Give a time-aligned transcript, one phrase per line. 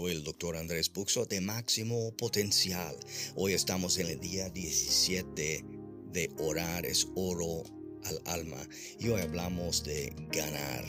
[0.00, 2.96] soy el doctor Andrés Puxo de Máximo Potencial.
[3.34, 5.62] Hoy estamos en el día 17
[6.10, 7.64] de Orar es Oro
[8.06, 8.66] al Alma
[8.98, 10.86] y hoy hablamos de ganar.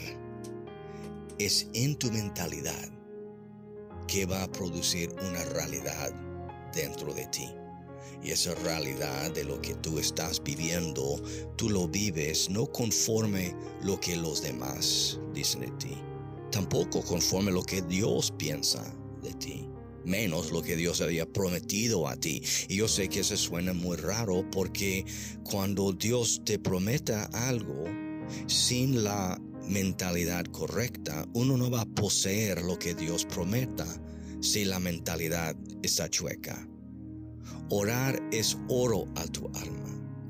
[1.38, 2.88] Es en tu mentalidad
[4.08, 6.10] que va a producir una realidad
[6.72, 7.50] dentro de ti.
[8.22, 11.22] Y esa realidad de lo que tú estás viviendo,
[11.56, 15.98] tú lo vives no conforme lo que los demás dicen de ti
[16.50, 18.84] tampoco conforme lo que Dios piensa
[19.22, 19.68] de ti,
[20.04, 22.42] menos lo que Dios había prometido a ti.
[22.68, 25.04] Y yo sé que eso suena muy raro porque
[25.44, 27.84] cuando Dios te prometa algo
[28.46, 33.86] sin la mentalidad correcta, uno no va a poseer lo que Dios prometa
[34.40, 36.68] si la mentalidad está chueca.
[37.70, 39.81] Orar es oro a tu alma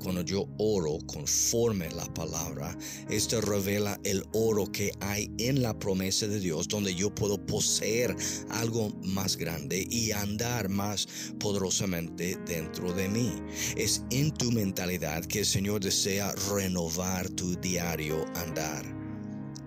[0.03, 2.77] cuando yo oro conforme la palabra,
[3.09, 8.15] esto revela el oro que hay en la promesa de Dios, donde yo puedo poseer
[8.49, 11.07] algo más grande y andar más
[11.39, 13.31] poderosamente dentro de mí.
[13.77, 18.85] Es en tu mentalidad que el Señor desea renovar tu diario andar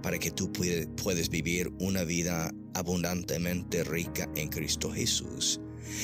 [0.02, 5.60] para que tú puedas vivir una vida abundantemente rica en Cristo Jesús.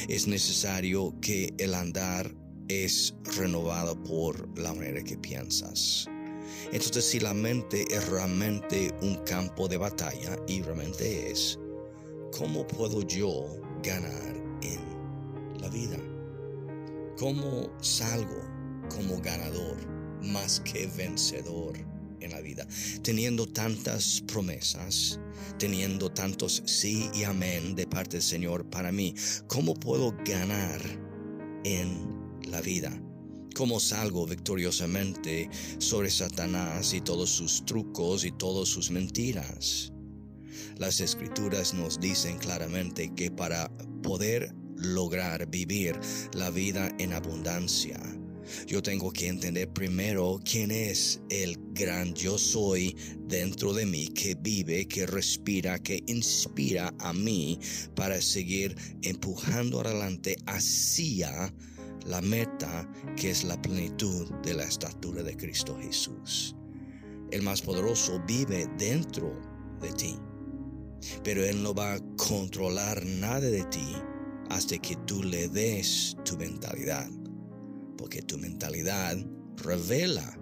[0.08, 2.34] Es necesario que el andar
[2.72, 6.08] es renovado por la manera que piensas.
[6.72, 11.58] Entonces, si la mente es realmente un campo de batalla, y realmente es,
[12.36, 15.98] ¿cómo puedo yo ganar en la vida?
[17.18, 18.42] ¿Cómo salgo
[18.88, 19.76] como ganador
[20.22, 21.76] más que vencedor
[22.20, 22.66] en la vida?
[23.02, 25.20] Teniendo tantas promesas,
[25.58, 29.14] teniendo tantos sí y amén de parte del Señor para mí,
[29.46, 30.80] ¿cómo puedo ganar
[31.64, 32.21] en
[32.52, 32.92] la vida.
[33.56, 39.92] ¿Cómo salgo victoriosamente sobre Satanás y todos sus trucos y todas sus mentiras?
[40.76, 43.70] Las escrituras nos dicen claramente que para
[44.02, 45.98] poder lograr vivir
[46.34, 48.00] la vida en abundancia,
[48.66, 52.96] yo tengo que entender primero quién es el gran yo soy
[53.26, 57.58] dentro de mí, que vive, que respira, que inspira a mí
[57.94, 61.54] para seguir empujando adelante hacia
[62.06, 66.56] la meta que es la plenitud de la estatura de Cristo Jesús.
[67.30, 69.32] El más poderoso vive dentro
[69.80, 70.16] de ti,
[71.24, 73.96] pero Él no va a controlar nada de ti
[74.50, 77.08] hasta que tú le des tu mentalidad,
[77.96, 79.16] porque tu mentalidad
[79.56, 80.38] revela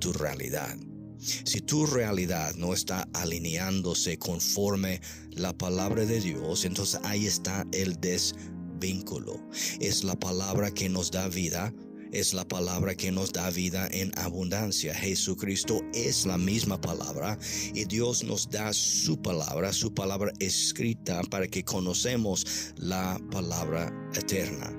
[0.00, 0.76] tu realidad.
[1.18, 5.00] Si tu realidad no está alineándose conforme
[5.30, 8.34] la palabra de Dios, entonces ahí está el des
[8.78, 9.40] vínculo.
[9.80, 11.72] Es la palabra que nos da vida.
[12.12, 14.94] Es la palabra que nos da vida en abundancia.
[14.94, 17.36] Jesucristo es la misma palabra
[17.74, 24.72] y Dios nos da su palabra, su palabra escrita para que conocemos la palabra eterna.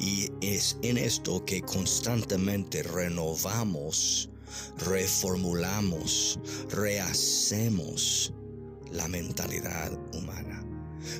[0.00, 4.30] Y es en esto que constantemente renovamos,
[4.78, 6.38] reformulamos,
[6.70, 8.32] rehacemos
[8.90, 10.64] la mentalidad humana.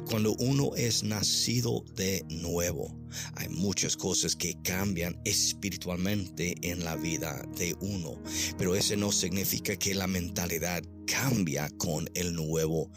[0.08, 2.94] Cuando uno es nacido de nuevo,
[3.34, 8.20] hay muchas cosas que cambian espiritualmente en la vida de uno,
[8.56, 12.90] pero eso no significa que la mentalidad cambia con el nuevo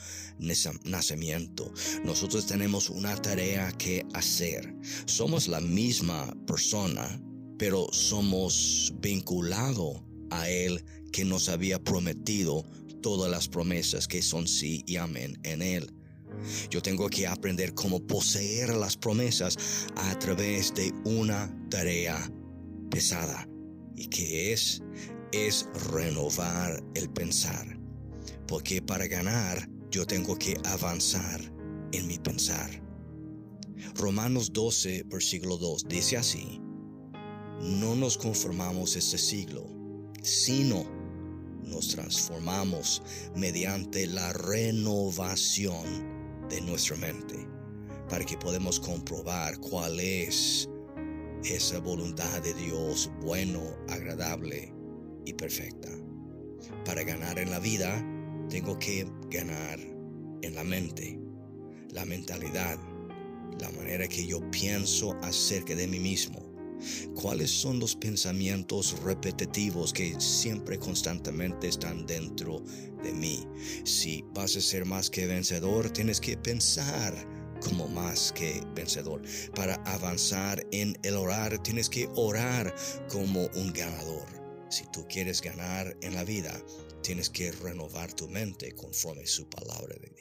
[0.84, 1.74] nacimiento.
[2.04, 4.76] Nosotros tenemos una tarea que hacer.
[5.06, 7.22] Somos la misma persona,
[7.58, 12.66] pero somos vinculados a Él que nos había prometido
[13.02, 15.92] todas las promesas que son sí y amén en Él.
[16.70, 19.58] Yo tengo que aprender cómo poseer las promesas
[19.96, 22.32] a través de una tarea
[22.90, 23.48] pesada.
[23.96, 24.82] ¿Y qué es?
[25.32, 27.80] Es renovar el pensar.
[28.48, 31.42] Porque para ganar yo tengo que avanzar
[31.92, 32.70] en mi pensar.
[33.96, 36.62] Romanos 12, versículo 2 dice así,
[37.62, 39.68] no nos conformamos este siglo,
[40.24, 40.86] sino
[41.64, 43.02] nos transformamos
[43.36, 46.11] mediante la renovación
[46.52, 47.48] de nuestra mente
[48.10, 50.70] para que podamos comprobar cuál es
[51.46, 54.74] esa voluntad de Dios bueno, agradable
[55.26, 55.90] y perfecta.
[56.86, 58.06] Para ganar en la vida,
[58.50, 59.80] tengo que ganar
[60.42, 61.18] en la mente,
[61.92, 62.78] la mentalidad,
[63.60, 66.51] la manera que yo pienso acerca de mí mismo
[67.16, 72.64] ¿Cuáles son los pensamientos repetitivos que siempre constantemente están dentro
[73.04, 73.48] de mí?
[73.84, 77.14] Si vas a ser más que vencedor, tienes que pensar
[77.62, 79.22] como más que vencedor.
[79.56, 82.76] Para avanzar en el orar, tienes que orar
[83.10, 84.28] como un ganador.
[84.70, 86.54] Si tú quieres ganar en la vida,
[87.02, 90.21] tienes que renovar tu mente conforme su palabra de Dios.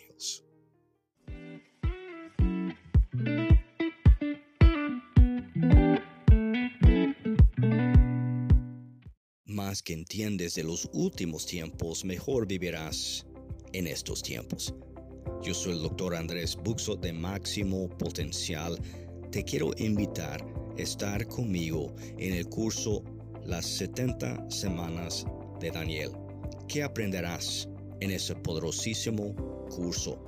[9.82, 13.26] Que entiendes de los últimos tiempos, mejor vivirás
[13.72, 14.74] en estos tiempos.
[15.42, 18.78] Yo soy el doctor Andrés Buxo de Máximo Potencial.
[19.30, 23.02] Te quiero invitar a estar conmigo en el curso
[23.44, 25.24] Las 70 Semanas
[25.60, 26.10] de Daniel.
[26.68, 27.68] ¿Qué aprenderás
[28.00, 29.34] en ese poderosísimo
[29.70, 30.22] curso?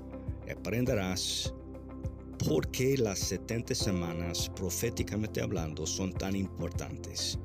[0.51, 1.53] Aprenderás
[2.47, 7.39] por qué las 70 semanas, proféticamente hablando, son tan importantes.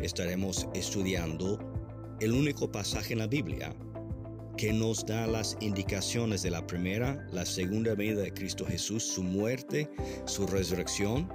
[0.00, 1.58] Estaremos estudiando
[2.20, 3.74] el único pasaje en la Biblia
[4.56, 9.22] que nos da las indicaciones de la primera, la segunda venida de Cristo Jesús, su
[9.22, 9.88] muerte,
[10.26, 11.28] su resurrección,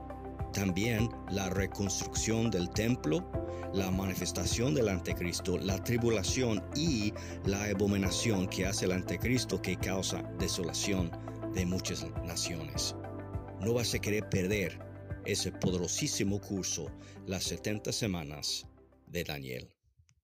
[0.51, 3.25] también la reconstrucción del templo,
[3.73, 7.13] la manifestación del anticristo, la tribulación y
[7.45, 11.09] la abominación que hace el anticristo que causa desolación
[11.53, 12.95] de muchas naciones.
[13.61, 14.77] No vas a querer perder
[15.25, 16.91] ese poderosísimo curso,
[17.25, 18.67] las 70 semanas
[19.07, 19.69] de Daniel.